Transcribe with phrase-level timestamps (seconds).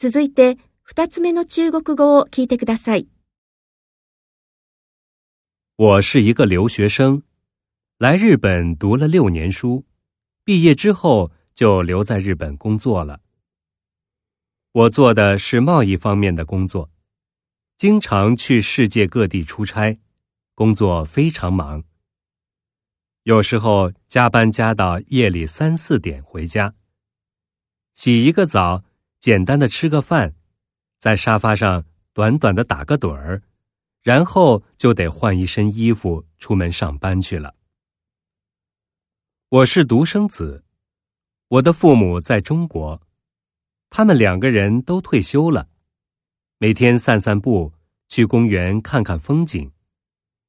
[0.00, 3.08] 続いて、二つ目の中国語を聞いてください。
[5.76, 7.22] 我是一个留学生，
[7.98, 9.84] 来日本读了六年书，
[10.44, 13.20] 毕业之后就留在日本工作了。
[14.72, 16.90] 我做的是贸易方面的工作，
[17.76, 19.98] 经常去世界各地出差，
[20.54, 21.84] 工作非常忙。
[23.24, 26.74] 有时候加班加到夜里三四点回家，
[27.94, 28.84] 洗一个澡，
[29.21, 30.33] 简单的吃个饭，
[30.97, 33.43] 在沙发上短短的打个盹儿，
[34.01, 37.55] 然后就得换一身衣服出门上班去了。
[39.49, 40.65] 我是独生子，
[41.49, 42.99] 我的父母在中国。
[43.91, 45.69] 他们两个人都退休了，
[46.57, 47.73] 每天散散步，
[48.07, 49.71] 去公园看看风景，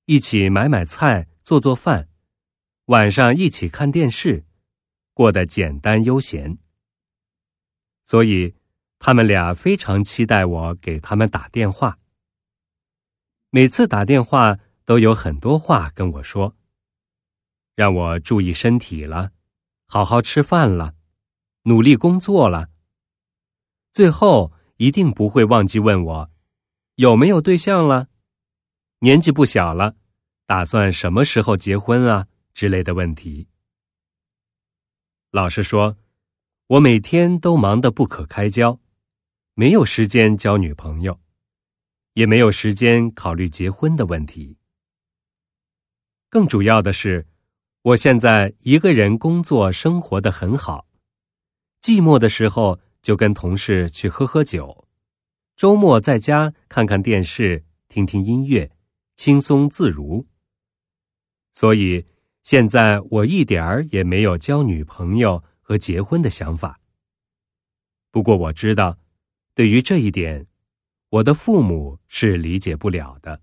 [0.06, 2.08] 一起买买菜，做做饭，
[2.86, 4.46] 晚上一起看电视，
[5.12, 6.56] 过得简单悠闲。
[8.04, 8.54] 所以，
[9.04, 11.98] 他们俩非常期待我给他们打电话。
[13.50, 16.54] 每次打电话都有很多话跟我说，
[17.74, 19.32] 让我注意身体了，
[19.88, 20.94] 好好吃饭了，
[21.64, 22.68] 努力工作了。
[23.90, 26.30] 最后一定不会忘记问我
[26.94, 28.06] 有没有对象了，
[29.00, 29.96] 年纪不小了，
[30.46, 33.48] 打算什么时候结婚啊之类的问题。
[35.32, 35.96] 老实说，
[36.68, 38.78] 我每天都忙得不可开交，
[39.54, 41.20] 没有时间交女朋友，
[42.14, 44.56] 也没有时间考虑结婚的问题。
[46.28, 47.26] 更主要的是，
[47.82, 50.86] 我现在一个人工作生活的很好，
[51.80, 52.80] 寂寞的时候。
[53.02, 54.86] 就跟同事去喝喝酒，
[55.56, 58.70] 周末在家看看电视，听听音乐，
[59.16, 60.24] 轻松自如。
[61.52, 62.06] 所以
[62.44, 66.78] 现在我一点儿也没有交女朋友和结婚的想法。
[68.12, 68.96] 不过我知道，
[69.54, 70.46] 对于这一点，
[71.10, 73.40] 我的父母是理解不了的。